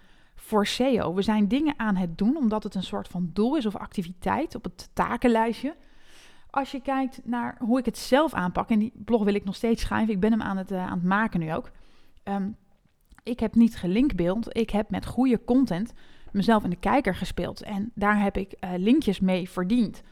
voor 0.44 0.66
SEO? 0.66 1.14
We 1.14 1.22
zijn 1.22 1.48
dingen 1.48 1.74
aan 1.76 1.96
het 1.96 2.18
doen 2.18 2.36
omdat 2.36 2.62
het 2.62 2.74
een 2.74 2.82
soort 2.82 3.08
van 3.08 3.30
doel 3.32 3.56
is 3.56 3.66
of 3.66 3.76
activiteit 3.76 4.54
op 4.54 4.64
het 4.64 4.90
takenlijstje. 4.92 5.76
Als 6.50 6.70
je 6.70 6.80
kijkt 6.80 7.20
naar 7.24 7.56
hoe 7.58 7.78
ik 7.78 7.84
het 7.84 7.98
zelf 7.98 8.34
aanpak, 8.34 8.70
en 8.70 8.78
die 8.78 8.92
blog 8.94 9.24
wil 9.24 9.34
ik 9.34 9.44
nog 9.44 9.54
steeds 9.54 9.82
schrijven, 9.82 10.14
ik 10.14 10.20
ben 10.20 10.30
hem 10.30 10.42
aan 10.42 10.56
het, 10.56 10.70
uh, 10.70 10.86
aan 10.86 10.98
het 10.98 11.08
maken 11.08 11.40
nu 11.40 11.54
ook. 11.54 11.70
Um, 12.24 12.56
ik 13.22 13.40
heb 13.40 13.54
niet 13.54 13.76
gelinkbeeld, 13.76 14.56
ik 14.56 14.70
heb 14.70 14.90
met 14.90 15.06
goede 15.06 15.44
content 15.44 15.92
mezelf 16.32 16.64
in 16.64 16.70
de 16.70 16.76
kijker 16.76 17.14
gespeeld. 17.14 17.62
En 17.62 17.92
daar 17.94 18.22
heb 18.22 18.36
ik 18.36 18.54
uh, 18.60 18.70
linkjes 18.76 19.20
mee 19.20 19.50
verdiend. 19.50 20.02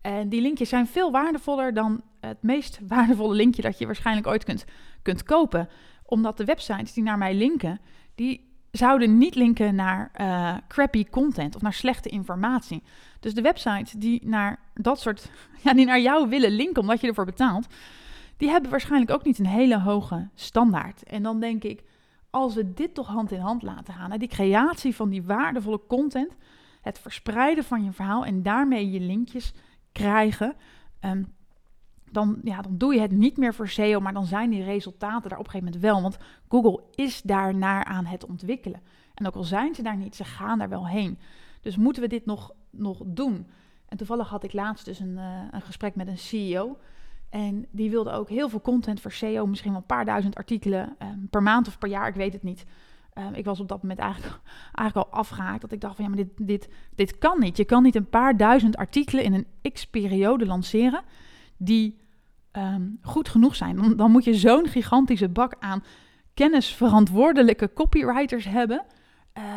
En 0.00 0.28
die 0.28 0.40
linkjes 0.40 0.68
zijn 0.68 0.86
veel 0.86 1.10
waardevoller 1.10 1.74
dan 1.74 2.02
het 2.20 2.42
meest 2.42 2.80
waardevolle 2.86 3.34
linkje 3.34 3.62
dat 3.62 3.78
je 3.78 3.86
waarschijnlijk 3.86 4.26
ooit 4.26 4.44
kunt, 4.44 4.64
kunt 5.02 5.22
kopen. 5.22 5.68
Omdat 6.04 6.36
de 6.36 6.44
websites 6.44 6.92
die 6.92 7.02
naar 7.02 7.18
mij 7.18 7.34
linken, 7.34 7.80
die 8.14 8.53
zouden 8.76 9.18
niet 9.18 9.34
linken 9.34 9.74
naar 9.74 10.10
uh, 10.20 10.54
crappy 10.68 11.04
content 11.04 11.54
of 11.56 11.62
naar 11.62 11.72
slechte 11.72 12.08
informatie. 12.08 12.82
Dus 13.20 13.34
de 13.34 13.42
websites 13.42 13.92
die 13.92 14.26
naar 14.26 14.58
dat 14.74 15.00
soort, 15.00 15.30
ja, 15.64 15.74
die 15.74 15.86
naar 15.86 16.00
jou 16.00 16.28
willen 16.28 16.50
linken 16.50 16.82
omdat 16.82 17.00
je 17.00 17.06
ervoor 17.06 17.24
betaalt, 17.24 17.66
die 18.36 18.48
hebben 18.48 18.70
waarschijnlijk 18.70 19.10
ook 19.10 19.24
niet 19.24 19.38
een 19.38 19.46
hele 19.46 19.80
hoge 19.80 20.28
standaard. 20.34 21.02
En 21.02 21.22
dan 21.22 21.40
denk 21.40 21.62
ik, 21.62 21.82
als 22.30 22.54
we 22.54 22.72
dit 22.72 22.94
toch 22.94 23.06
hand 23.06 23.32
in 23.32 23.40
hand 23.40 23.62
laten 23.62 23.94
gaan, 23.94 24.18
die 24.18 24.28
creatie 24.28 24.94
van 24.94 25.08
die 25.08 25.22
waardevolle 25.22 25.80
content, 25.88 26.32
het 26.80 26.98
verspreiden 26.98 27.64
van 27.64 27.84
je 27.84 27.92
verhaal 27.92 28.24
en 28.24 28.42
daarmee 28.42 28.90
je 28.90 29.00
linkjes 29.00 29.52
krijgen, 29.92 30.54
um, 31.00 31.34
dan, 32.14 32.38
ja, 32.42 32.62
dan 32.62 32.78
doe 32.78 32.94
je 32.94 33.00
het 33.00 33.12
niet 33.12 33.36
meer 33.36 33.54
voor 33.54 33.68
SEO, 33.68 34.00
maar 34.00 34.12
dan 34.12 34.26
zijn 34.26 34.50
die 34.50 34.64
resultaten 34.64 35.28
daar 35.30 35.38
op 35.38 35.44
een 35.44 35.50
gegeven 35.50 35.72
moment 35.72 35.92
wel. 35.92 36.02
Want 36.02 36.16
Google 36.48 36.82
is 36.94 37.22
daar 37.22 37.54
naar 37.54 37.84
aan 37.84 38.04
het 38.04 38.26
ontwikkelen. 38.26 38.80
En 39.14 39.26
ook 39.26 39.34
al 39.34 39.44
zijn 39.44 39.74
ze 39.74 39.82
daar 39.82 39.96
niet, 39.96 40.16
ze 40.16 40.24
gaan 40.24 40.58
daar 40.58 40.68
wel 40.68 40.88
heen. 40.88 41.18
Dus 41.60 41.76
moeten 41.76 42.02
we 42.02 42.08
dit 42.08 42.26
nog, 42.26 42.52
nog 42.70 43.02
doen? 43.04 43.46
En 43.88 43.96
toevallig 43.96 44.28
had 44.28 44.44
ik 44.44 44.52
laatst 44.52 44.84
dus 44.84 45.00
een, 45.00 45.16
uh, 45.16 45.40
een 45.50 45.62
gesprek 45.62 45.94
met 45.94 46.08
een 46.08 46.18
CEO. 46.18 46.78
En 47.30 47.66
die 47.70 47.90
wilde 47.90 48.10
ook 48.10 48.28
heel 48.28 48.48
veel 48.48 48.60
content 48.60 49.00
voor 49.00 49.12
SEO, 49.12 49.46
misschien 49.46 49.70
wel 49.70 49.80
een 49.80 49.86
paar 49.86 50.04
duizend 50.04 50.34
artikelen 50.34 50.96
um, 51.02 51.28
per 51.30 51.42
maand 51.42 51.66
of 51.66 51.78
per 51.78 51.88
jaar, 51.88 52.08
ik 52.08 52.14
weet 52.14 52.32
het 52.32 52.42
niet. 52.42 52.64
Um, 53.18 53.34
ik 53.34 53.44
was 53.44 53.60
op 53.60 53.68
dat 53.68 53.82
moment 53.82 54.00
eigenlijk, 54.00 54.40
eigenlijk 54.72 55.08
al 55.08 55.18
afgehaakt. 55.18 55.60
Dat 55.60 55.72
ik 55.72 55.80
dacht 55.80 55.96
van 55.96 56.04
ja, 56.04 56.10
maar 56.10 56.24
dit, 56.24 56.46
dit, 56.46 56.68
dit 56.94 57.18
kan 57.18 57.40
niet. 57.40 57.56
Je 57.56 57.64
kan 57.64 57.82
niet 57.82 57.94
een 57.94 58.08
paar 58.08 58.36
duizend 58.36 58.76
artikelen 58.76 59.24
in 59.24 59.34
een 59.34 59.72
x-periode 59.72 60.46
lanceren 60.46 61.02
die 61.56 61.98
um, 62.56 62.98
goed 63.02 63.28
genoeg 63.28 63.56
zijn. 63.56 63.76
Dan, 63.76 63.96
dan 63.96 64.10
moet 64.10 64.24
je 64.24 64.34
zo'n 64.34 64.66
gigantische 64.66 65.28
bak 65.28 65.56
aan 65.58 65.84
kennisverantwoordelijke 66.34 67.72
copywriters 67.72 68.44
hebben. 68.44 68.84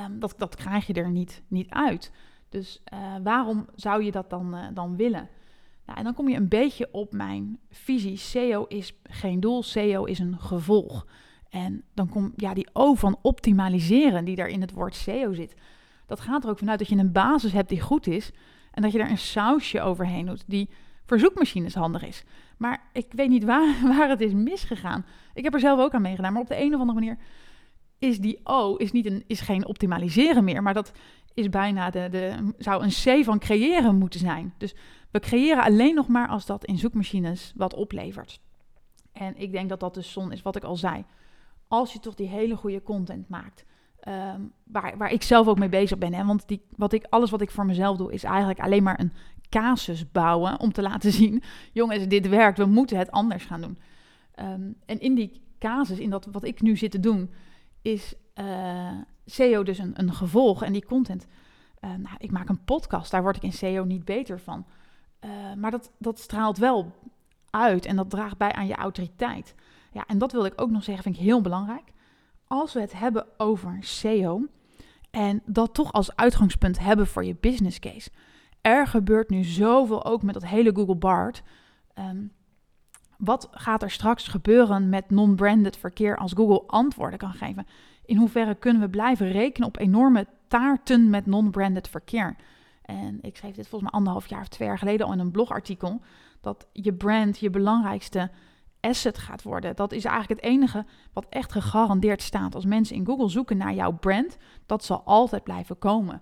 Um, 0.05 0.19
dat, 0.19 0.33
dat 0.37 0.55
krijg 0.55 0.87
je 0.87 0.93
er 0.93 1.09
niet, 1.09 1.41
niet 1.47 1.69
uit. 1.69 2.11
Dus 2.49 2.81
uh, 2.93 2.99
waarom 3.23 3.65
zou 3.75 4.03
je 4.03 4.11
dat 4.11 4.29
dan, 4.29 4.55
uh, 4.55 4.65
dan 4.73 4.95
willen? 4.95 5.29
Nou, 5.85 5.97
en 5.97 6.03
dan 6.03 6.13
kom 6.13 6.29
je 6.29 6.35
een 6.35 6.47
beetje 6.47 6.89
op 6.91 7.13
mijn 7.13 7.59
visie. 7.69 8.17
SEO 8.17 8.65
is 8.67 8.93
geen 9.03 9.39
doel, 9.39 9.63
SEO 9.63 10.03
is 10.03 10.19
een 10.19 10.39
gevolg. 10.39 11.07
En 11.49 11.83
dan 11.93 12.09
komt 12.09 12.33
ja, 12.35 12.53
die 12.53 12.67
O 12.73 12.93
van 12.93 13.19
optimaliseren 13.21 14.25
die 14.25 14.35
daar 14.35 14.47
in 14.47 14.61
het 14.61 14.71
woord 14.71 14.95
SEO 14.95 15.33
zit. 15.33 15.55
Dat 16.05 16.19
gaat 16.19 16.43
er 16.43 16.49
ook 16.49 16.57
vanuit 16.57 16.79
dat 16.79 16.87
je 16.87 16.95
een 16.95 17.11
basis 17.11 17.51
hebt 17.51 17.69
die 17.69 17.81
goed 17.81 18.07
is. 18.07 18.31
En 18.71 18.81
dat 18.81 18.91
je 18.91 18.97
daar 18.97 19.09
een 19.09 19.17
sausje 19.17 19.81
overheen 19.81 20.25
doet 20.25 20.43
die 20.47 20.69
voor 21.07 21.19
zoekmachines 21.19 21.73
handig 21.73 22.05
is. 22.05 22.23
Maar 22.57 22.89
ik 22.93 23.05
weet 23.09 23.29
niet 23.29 23.43
waar, 23.43 23.75
waar 23.97 24.09
het 24.09 24.21
is 24.21 24.33
misgegaan. 24.33 25.05
Ik 25.33 25.43
heb 25.43 25.53
er 25.53 25.59
zelf 25.59 25.79
ook 25.79 25.93
aan 25.93 26.01
meegedaan. 26.01 26.33
Maar 26.33 26.41
op 26.41 26.47
de 26.47 26.61
een 26.61 26.73
of 26.73 26.79
andere 26.79 26.99
manier 26.99 27.17
is 27.99 28.19
die 28.19 28.39
O 28.43 28.75
is 28.75 28.91
niet 28.91 29.05
een, 29.05 29.23
is 29.27 29.41
geen 29.41 29.65
optimaliseren 29.65 30.43
meer. 30.43 30.63
Maar 30.63 30.73
dat 30.73 30.91
is 31.33 31.49
bijna 31.49 31.89
de, 31.89 32.07
de, 32.11 32.53
zou 32.57 32.83
een 32.83 33.21
C 33.21 33.23
van 33.23 33.39
creëren 33.39 33.95
moeten 33.95 34.19
zijn. 34.19 34.53
Dus 34.57 34.75
we 35.11 35.19
creëren 35.19 35.63
alleen 35.63 35.95
nog 35.95 36.07
maar 36.07 36.27
als 36.27 36.45
dat 36.45 36.65
in 36.65 36.77
zoekmachines 36.77 37.53
wat 37.55 37.73
oplevert. 37.73 38.39
En 39.11 39.37
ik 39.37 39.51
denk 39.51 39.69
dat 39.69 39.79
dat 39.79 39.93
dus 39.93 40.11
zon 40.11 40.31
is 40.31 40.41
wat 40.41 40.55
ik 40.55 40.63
al 40.63 40.75
zei 40.75 41.05
als 41.67 41.93
je 41.93 41.99
toch 41.99 42.15
die 42.15 42.27
hele 42.27 42.55
goede 42.55 42.83
content 42.83 43.29
maakt. 43.29 43.65
Ehm, 43.99 44.41
waar, 44.63 44.97
waar 44.97 45.11
ik 45.11 45.23
zelf 45.23 45.47
ook 45.47 45.59
mee 45.59 45.69
bezig 45.69 45.97
ben. 45.97 46.13
Hè? 46.13 46.25
Want 46.25 46.47
die, 46.47 46.61
wat 46.75 46.93
ik, 46.93 47.05
alles 47.09 47.29
wat 47.29 47.41
ik 47.41 47.51
voor 47.51 47.65
mezelf 47.65 47.97
doe, 47.97 48.13
is 48.13 48.23
eigenlijk 48.23 48.59
alleen 48.59 48.83
maar 48.83 48.99
een 48.99 49.13
casus 49.49 50.11
bouwen. 50.11 50.59
Om 50.59 50.71
te 50.71 50.81
laten 50.81 51.11
zien: 51.11 51.43
jongens, 51.73 52.07
dit 52.07 52.27
werkt, 52.27 52.57
we 52.57 52.65
moeten 52.65 52.97
het 52.97 53.11
anders 53.11 53.45
gaan 53.45 53.61
doen. 53.61 53.77
Um, 54.39 54.75
en 54.85 54.99
in 54.99 55.15
die 55.15 55.41
casus, 55.59 55.99
in 55.99 56.09
dat 56.09 56.27
wat 56.31 56.43
ik 56.43 56.61
nu 56.61 56.77
zit 56.77 56.91
te 56.91 56.99
doen, 56.99 57.31
is 57.81 58.13
uh, 58.35 58.91
SEO 59.25 59.63
dus 59.63 59.77
een, 59.77 59.99
een 59.99 60.13
gevolg. 60.13 60.63
En 60.63 60.73
die 60.73 60.85
content. 60.85 61.27
Uh, 61.81 61.89
nou, 61.89 62.15
ik 62.17 62.31
maak 62.31 62.49
een 62.49 62.63
podcast, 62.63 63.11
daar 63.11 63.21
word 63.21 63.35
ik 63.35 63.43
in 63.43 63.53
SEO 63.53 63.83
niet 63.83 64.05
beter 64.05 64.39
van. 64.39 64.65
Uh, 65.25 65.29
maar 65.57 65.71
dat, 65.71 65.91
dat 65.97 66.19
straalt 66.19 66.57
wel 66.57 66.91
uit 67.49 67.85
en 67.85 67.95
dat 67.95 68.09
draagt 68.09 68.37
bij 68.37 68.53
aan 68.53 68.67
je 68.67 68.75
autoriteit. 68.75 69.55
Ja, 69.91 70.05
en 70.07 70.17
dat 70.17 70.31
wilde 70.31 70.47
ik 70.47 70.61
ook 70.61 70.69
nog 70.69 70.83
zeggen, 70.83 71.03
vind 71.03 71.15
ik 71.15 71.21
heel 71.21 71.41
belangrijk. 71.41 71.91
Als 72.47 72.73
we 72.73 72.79
het 72.79 72.93
hebben 72.93 73.25
over 73.37 73.77
SEO 73.79 74.47
en 75.11 75.41
dat 75.45 75.73
toch 75.73 75.93
als 75.93 76.15
uitgangspunt 76.15 76.79
hebben 76.79 77.07
voor 77.07 77.25
je 77.25 77.35
business 77.39 77.79
case. 77.79 78.09
Er 78.67 78.87
gebeurt 78.87 79.29
nu 79.29 79.43
zoveel 79.43 80.05
ook 80.05 80.21
met 80.21 80.33
dat 80.33 80.45
hele 80.45 80.75
Google 80.75 80.95
Bard. 80.95 81.43
Um, 81.99 82.31
wat 83.17 83.47
gaat 83.51 83.83
er 83.83 83.91
straks 83.91 84.27
gebeuren 84.27 84.89
met 84.89 85.09
non-branded 85.09 85.77
verkeer 85.77 86.17
als 86.17 86.33
Google 86.33 86.63
antwoorden 86.67 87.19
kan 87.19 87.33
geven? 87.33 87.67
In 88.05 88.17
hoeverre 88.17 88.55
kunnen 88.55 88.81
we 88.81 88.89
blijven 88.89 89.31
rekenen 89.31 89.67
op 89.67 89.79
enorme 89.79 90.27
taarten 90.47 91.09
met 91.09 91.25
non-branded 91.25 91.89
verkeer? 91.89 92.35
En 92.81 93.19
ik 93.21 93.37
schreef 93.37 93.55
dit 93.55 93.67
volgens 93.67 93.91
mij 93.91 93.99
anderhalf 93.99 94.27
jaar 94.27 94.41
of 94.41 94.47
twee 94.47 94.67
jaar 94.67 94.77
geleden 94.77 95.05
al 95.05 95.13
in 95.13 95.19
een 95.19 95.31
blogartikel. 95.31 96.01
Dat 96.41 96.67
je 96.73 96.93
brand 96.93 97.39
je 97.39 97.49
belangrijkste 97.49 98.31
asset 98.79 99.17
gaat 99.17 99.43
worden. 99.43 99.75
Dat 99.75 99.91
is 99.91 100.05
eigenlijk 100.05 100.41
het 100.41 100.51
enige 100.51 100.85
wat 101.13 101.25
echt 101.29 101.51
gegarandeerd 101.51 102.21
staat. 102.21 102.55
Als 102.55 102.65
mensen 102.65 102.95
in 102.95 103.05
Google 103.05 103.29
zoeken 103.29 103.57
naar 103.57 103.73
jouw 103.73 103.91
brand, 103.91 104.37
dat 104.65 104.83
zal 104.83 105.01
altijd 105.05 105.43
blijven 105.43 105.79
komen. 105.79 106.21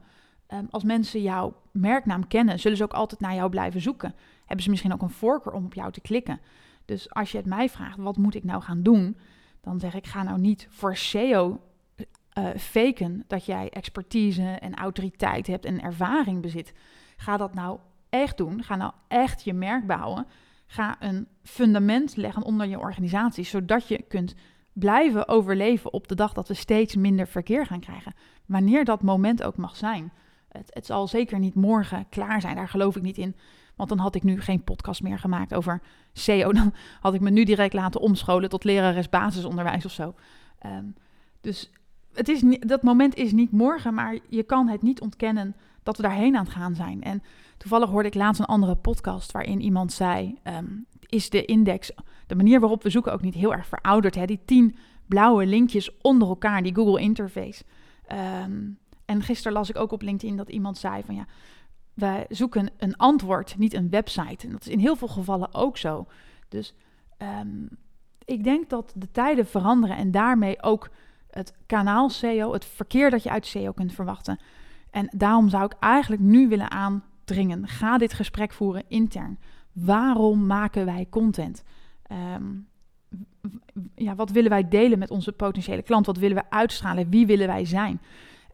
Um, 0.54 0.68
als 0.70 0.84
mensen 0.84 1.22
jouw 1.22 1.56
merknaam 1.72 2.28
kennen, 2.28 2.60
zullen 2.60 2.78
ze 2.78 2.84
ook 2.84 2.94
altijd 2.94 3.22
naar 3.22 3.36
jou 3.36 3.50
blijven 3.50 3.82
zoeken. 3.82 4.16
Hebben 4.46 4.64
ze 4.64 4.70
misschien 4.70 4.94
ook 4.94 5.02
een 5.02 5.10
voorkeur 5.10 5.54
om 5.54 5.66
op 5.66 5.74
jou 5.74 5.92
te 5.92 6.02
klikken. 6.02 6.40
Dus 6.86 7.14
als 7.14 7.32
je 7.32 7.38
het 7.38 7.46
mij 7.46 7.70
vraagt, 7.70 7.98
wat 7.98 8.18
moet 8.18 8.36
ik 8.36 8.44
nou 8.44 8.62
gaan 8.62 8.84
doen? 8.84 9.18
Dan 9.62 9.80
zeg 9.80 9.94
ik, 9.94 10.08
ga 10.08 10.24
nou 10.24 10.40
niet 10.40 10.68
voor 10.70 10.96
SEO 10.96 11.62
uh, 12.38 12.50
faken 12.58 13.24
dat 13.28 13.46
jij 13.46 13.70
expertise 13.70 14.44
en 14.44 14.76
autoriteit 14.76 15.48
hebt 15.48 15.66
en 15.66 15.82
ervaring 15.82 16.42
bezit. 16.42 16.74
Ga 17.18 17.38
dat 17.38 17.54
nou 17.54 17.80
echt 18.10 18.38
doen. 18.38 18.64
Ga 18.64 18.76
nou 18.76 18.92
echt 19.08 19.44
je 19.44 19.54
merk 19.54 19.88
bouwen. 19.88 20.28
Ga 20.68 20.96
een 21.00 21.28
fundament 21.44 22.16
leggen 22.16 22.44
onder 22.44 22.68
je 22.68 22.80
organisatie, 22.80 23.44
zodat 23.44 23.88
je 23.88 24.02
kunt 24.08 24.36
blijven 24.74 25.28
overleven 25.28 25.94
op 25.94 26.08
de 26.08 26.16
dag 26.16 26.34
dat 26.34 26.48
we 26.48 26.54
steeds 26.54 26.96
minder 26.96 27.28
verkeer 27.28 27.66
gaan 27.66 27.80
krijgen. 27.80 28.14
Wanneer 28.46 28.86
dat 28.86 29.02
moment 29.02 29.44
ook 29.44 29.58
mag 29.58 29.76
zijn. 29.76 30.12
Het, 30.58 30.74
het, 30.74 30.86
zal 30.86 31.08
zeker 31.08 31.40
niet 31.40 31.56
morgen 31.56 32.06
klaar 32.10 32.42
zijn, 32.42 32.56
daar 32.56 32.70
geloof 32.70 32.96
ik 32.96 33.02
niet 33.02 33.18
in. 33.18 33.36
Want 33.76 33.90
dan 33.90 33.98
had 33.98 34.16
ik 34.16 34.24
nu 34.24 34.42
geen 34.42 34.64
podcast 34.64 35.02
meer 35.02 35.20
gemaakt 35.20 35.54
over 35.54 35.82
SEO. 36.14 36.54
Dan 36.54 36.74
had 37.00 37.14
ik 37.14 37.22
me 37.22 37.30
nu 37.30 37.44
direct 37.44 37.74
laten 37.74 38.02
omscholen 38.02 38.50
tot 38.50 38.64
lerares 38.64 39.10
basisonderwijs 39.10 39.86
of 39.86 39.92
zo. 39.92 40.16
Um, 40.66 40.96
dus 41.42 41.72
het 42.14 42.30
is 42.30 42.42
niet, 42.42 42.68
dat 42.68 42.84
moment 42.84 43.16
is 43.16 43.32
niet 43.32 43.52
morgen, 43.52 43.94
maar 43.94 44.18
je 44.30 44.44
kan 44.44 44.68
het 44.68 44.82
niet 44.82 45.02
ontkennen 45.02 45.56
dat 45.84 45.98
we 45.98 46.04
daarheen 46.04 46.36
aan 46.36 46.44
het 46.44 46.54
gaan 46.54 46.76
zijn. 46.76 47.04
En 47.04 47.24
toevallig 47.58 47.90
hoorde 47.90 48.08
ik 48.08 48.16
laatst 48.16 48.40
een 48.40 48.46
andere 48.46 48.76
podcast 48.76 49.32
waarin 49.32 49.62
iemand 49.62 49.94
zei: 49.94 50.40
um, 50.44 50.86
Is 51.06 51.30
de 51.30 51.46
index, 51.46 51.92
de 52.28 52.36
manier 52.36 52.60
waarop 52.60 52.84
we 52.84 52.90
zoeken, 52.90 53.14
ook 53.14 53.22
niet 53.22 53.34
heel 53.34 53.54
erg 53.54 53.68
verouderd? 53.68 54.16
Hè? 54.16 54.26
Die 54.26 54.42
tien 54.46 54.76
blauwe 55.06 55.46
linkjes 55.46 55.98
onder 56.02 56.28
elkaar, 56.28 56.64
die 56.64 56.76
Google 56.76 57.02
interface. 57.02 57.64
Um, 58.44 58.78
en 59.06 59.22
gisteren 59.22 59.54
las 59.54 59.70
ik 59.70 59.78
ook 59.78 59.92
op 59.92 60.02
LinkedIn 60.02 60.38
dat 60.38 60.50
iemand 60.50 60.78
zei: 60.78 61.04
van 61.04 61.16
ja, 61.16 61.26
wij 61.94 62.26
zoeken 62.30 62.70
een 62.78 62.98
antwoord, 62.98 63.58
niet 63.58 63.74
een 63.74 63.90
website. 63.90 64.46
En 64.46 64.52
dat 64.52 64.62
is 64.62 64.72
in 64.72 64.80
heel 64.80 64.96
veel 64.96 65.08
gevallen 65.08 65.54
ook 65.54 65.78
zo. 65.78 66.08
Dus 66.50 66.74
um, 67.18 67.70
ik 68.26 68.44
denk 68.44 68.70
dat 68.70 68.94
de 68.96 69.12
tijden 69.12 69.46
veranderen 69.46 69.98
en 69.98 70.12
daarmee 70.12 70.64
ook 70.64 70.90
het 71.30 71.54
kanaal 71.66 72.10
SEO, 72.10 72.54
het 72.54 72.66
verkeer 72.66 73.10
dat 73.10 73.24
je 73.24 73.30
uit 73.30 73.46
SEO 73.46 73.72
kunt 73.72 73.94
verwachten. 73.94 74.40
En 74.92 75.10
daarom 75.16 75.50
zou 75.50 75.66
ik 75.66 75.76
eigenlijk 75.80 76.22
nu 76.22 76.48
willen 76.48 76.72
aandringen. 76.72 77.68
Ga 77.68 77.98
dit 77.98 78.14
gesprek 78.14 78.54
voeren 78.54 78.84
intern. 78.88 79.40
Waarom 79.72 80.46
maken 80.46 80.86
wij 80.86 81.08
content? 81.10 81.64
Um, 82.12 82.68
ja, 83.96 84.16
wat 84.16 84.32
willen 84.32 84.50
wij 84.50 84.68
delen 84.68 85.00
met 85.00 85.12
onze 85.12 85.32
potentiële 85.32 85.82
klant? 85.82 86.06
Wat 86.06 86.18
willen 86.18 86.38
we 86.38 86.50
uitstralen? 86.50 87.10
Wie 87.10 87.26
willen 87.26 87.48
wij 87.48 87.66
zijn? 87.66 88.02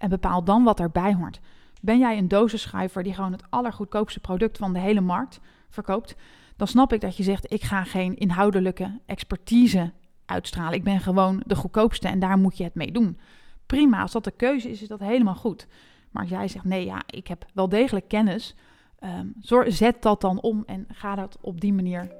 En 0.02 0.10
bepaal 0.10 0.44
dan 0.44 0.64
wat 0.64 0.80
erbij 0.80 1.14
hoort. 1.14 1.40
Ben 1.82 2.00
jij 2.00 2.18
een 2.18 2.28
dozenschuiver 2.28 3.04
die 3.04 3.14
gewoon 3.14 3.32
het 3.32 3.44
allergoedkoopste 3.50 4.20
product 4.20 4.58
van 4.58 4.74
de 4.74 4.80
hele 4.80 5.02
markt 5.02 5.40
verkoopt? 5.70 6.16
Dan 6.56 6.68
snap 6.68 6.94
ik 6.94 7.02
dat 7.02 7.18
je 7.18 7.24
zegt: 7.24 7.54
ik 7.54 7.64
ga 7.64 7.84
geen 7.84 8.18
inhoudelijke 8.18 9.00
expertise 9.06 9.92
uitstralen. 10.26 10.74
Ik 10.74 10.84
ben 10.84 11.00
gewoon 11.00 11.44
de 11.46 11.56
goedkoopste 11.56 12.08
en 12.08 12.20
daar 12.20 12.38
moet 12.38 12.58
je 12.58 12.64
het 12.64 12.76
mee 12.76 12.92
doen. 12.92 13.20
Prima, 13.66 14.02
als 14.02 14.12
dat 14.12 14.24
de 14.24 14.32
keuze 14.32 14.70
is, 14.70 14.82
is 14.82 14.88
dat 14.88 15.00
helemaal 15.00 15.36
goed. 15.36 15.68
Maar 16.12 16.22
als 16.22 16.32
jij 16.32 16.48
zegt, 16.48 16.66
nee, 16.66 16.86
ja, 16.86 17.02
ik 17.06 17.28
heb 17.28 17.46
wel 17.54 17.70
degelijk 17.70 18.08
kennis, 18.08 18.56
um, 19.00 19.34
zet 19.68 20.02
dat 20.02 20.22
dan 20.22 20.42
om 20.42 20.64
en 20.66 20.86
ga 20.94 21.16
dat 21.16 21.38
op 21.42 21.62
die 21.62 21.74
manier 21.74 22.12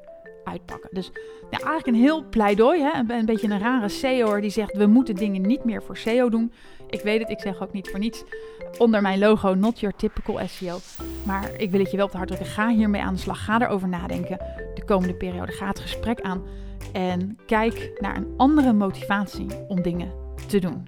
uitpakken. 0.44 0.90
Dus 0.94 1.12
ja, 1.50 1.58
eigenlijk 1.58 1.88
een 1.88 2.04
heel 2.04 2.30
pleidooi, 2.30 2.82
hè? 2.82 3.14
Een, 3.14 3.26
beetje 3.26 3.50
een 3.50 3.60
rare 3.60 3.90
SEO 3.90 4.40
die 4.40 4.50
zegt, 4.50 4.78
we 4.78 4.86
moeten 4.86 5.16
dingen 5.16 5.42
niet 5.42 5.64
meer 5.64 5.84
voor 5.84 5.98
SEO 5.98 6.30
doen. 6.30 6.52
Ik 6.92 7.02
weet 7.02 7.20
het, 7.20 7.30
ik 7.30 7.40
zeg 7.40 7.62
ook 7.62 7.74
niet 7.74 7.90
voor 7.90 8.00
niets 8.00 8.24
onder 8.78 9.02
mijn 9.02 9.20
logo, 9.20 9.54
not 9.54 9.80
your 9.80 9.96
typical 9.96 10.40
SEO. 10.48 10.78
Maar 11.26 11.52
ik 11.58 11.72
wil 11.72 11.80
het 11.80 11.92
je 11.92 11.98
wel 11.98 12.06
op 12.06 12.12
de 12.12 12.18
hart 12.18 12.30
drukken, 12.30 12.50
ga 12.50 12.70
hiermee 12.70 13.02
aan 13.02 13.14
de 13.14 13.20
slag, 13.20 13.44
ga 13.44 13.62
erover 13.62 13.88
nadenken 13.88 14.38
de 14.76 14.84
komende 14.86 15.14
periode. 15.14 15.52
Ga 15.52 15.68
het 15.68 15.80
gesprek 15.80 16.22
aan 16.22 16.44
en 16.94 17.38
kijk 17.46 17.92
naar 18.00 18.18
een 18.18 18.34
andere 18.38 18.74
motivatie 18.74 19.48
om 19.68 19.82
dingen 19.82 20.12
te 20.48 20.60
doen. 20.60 20.88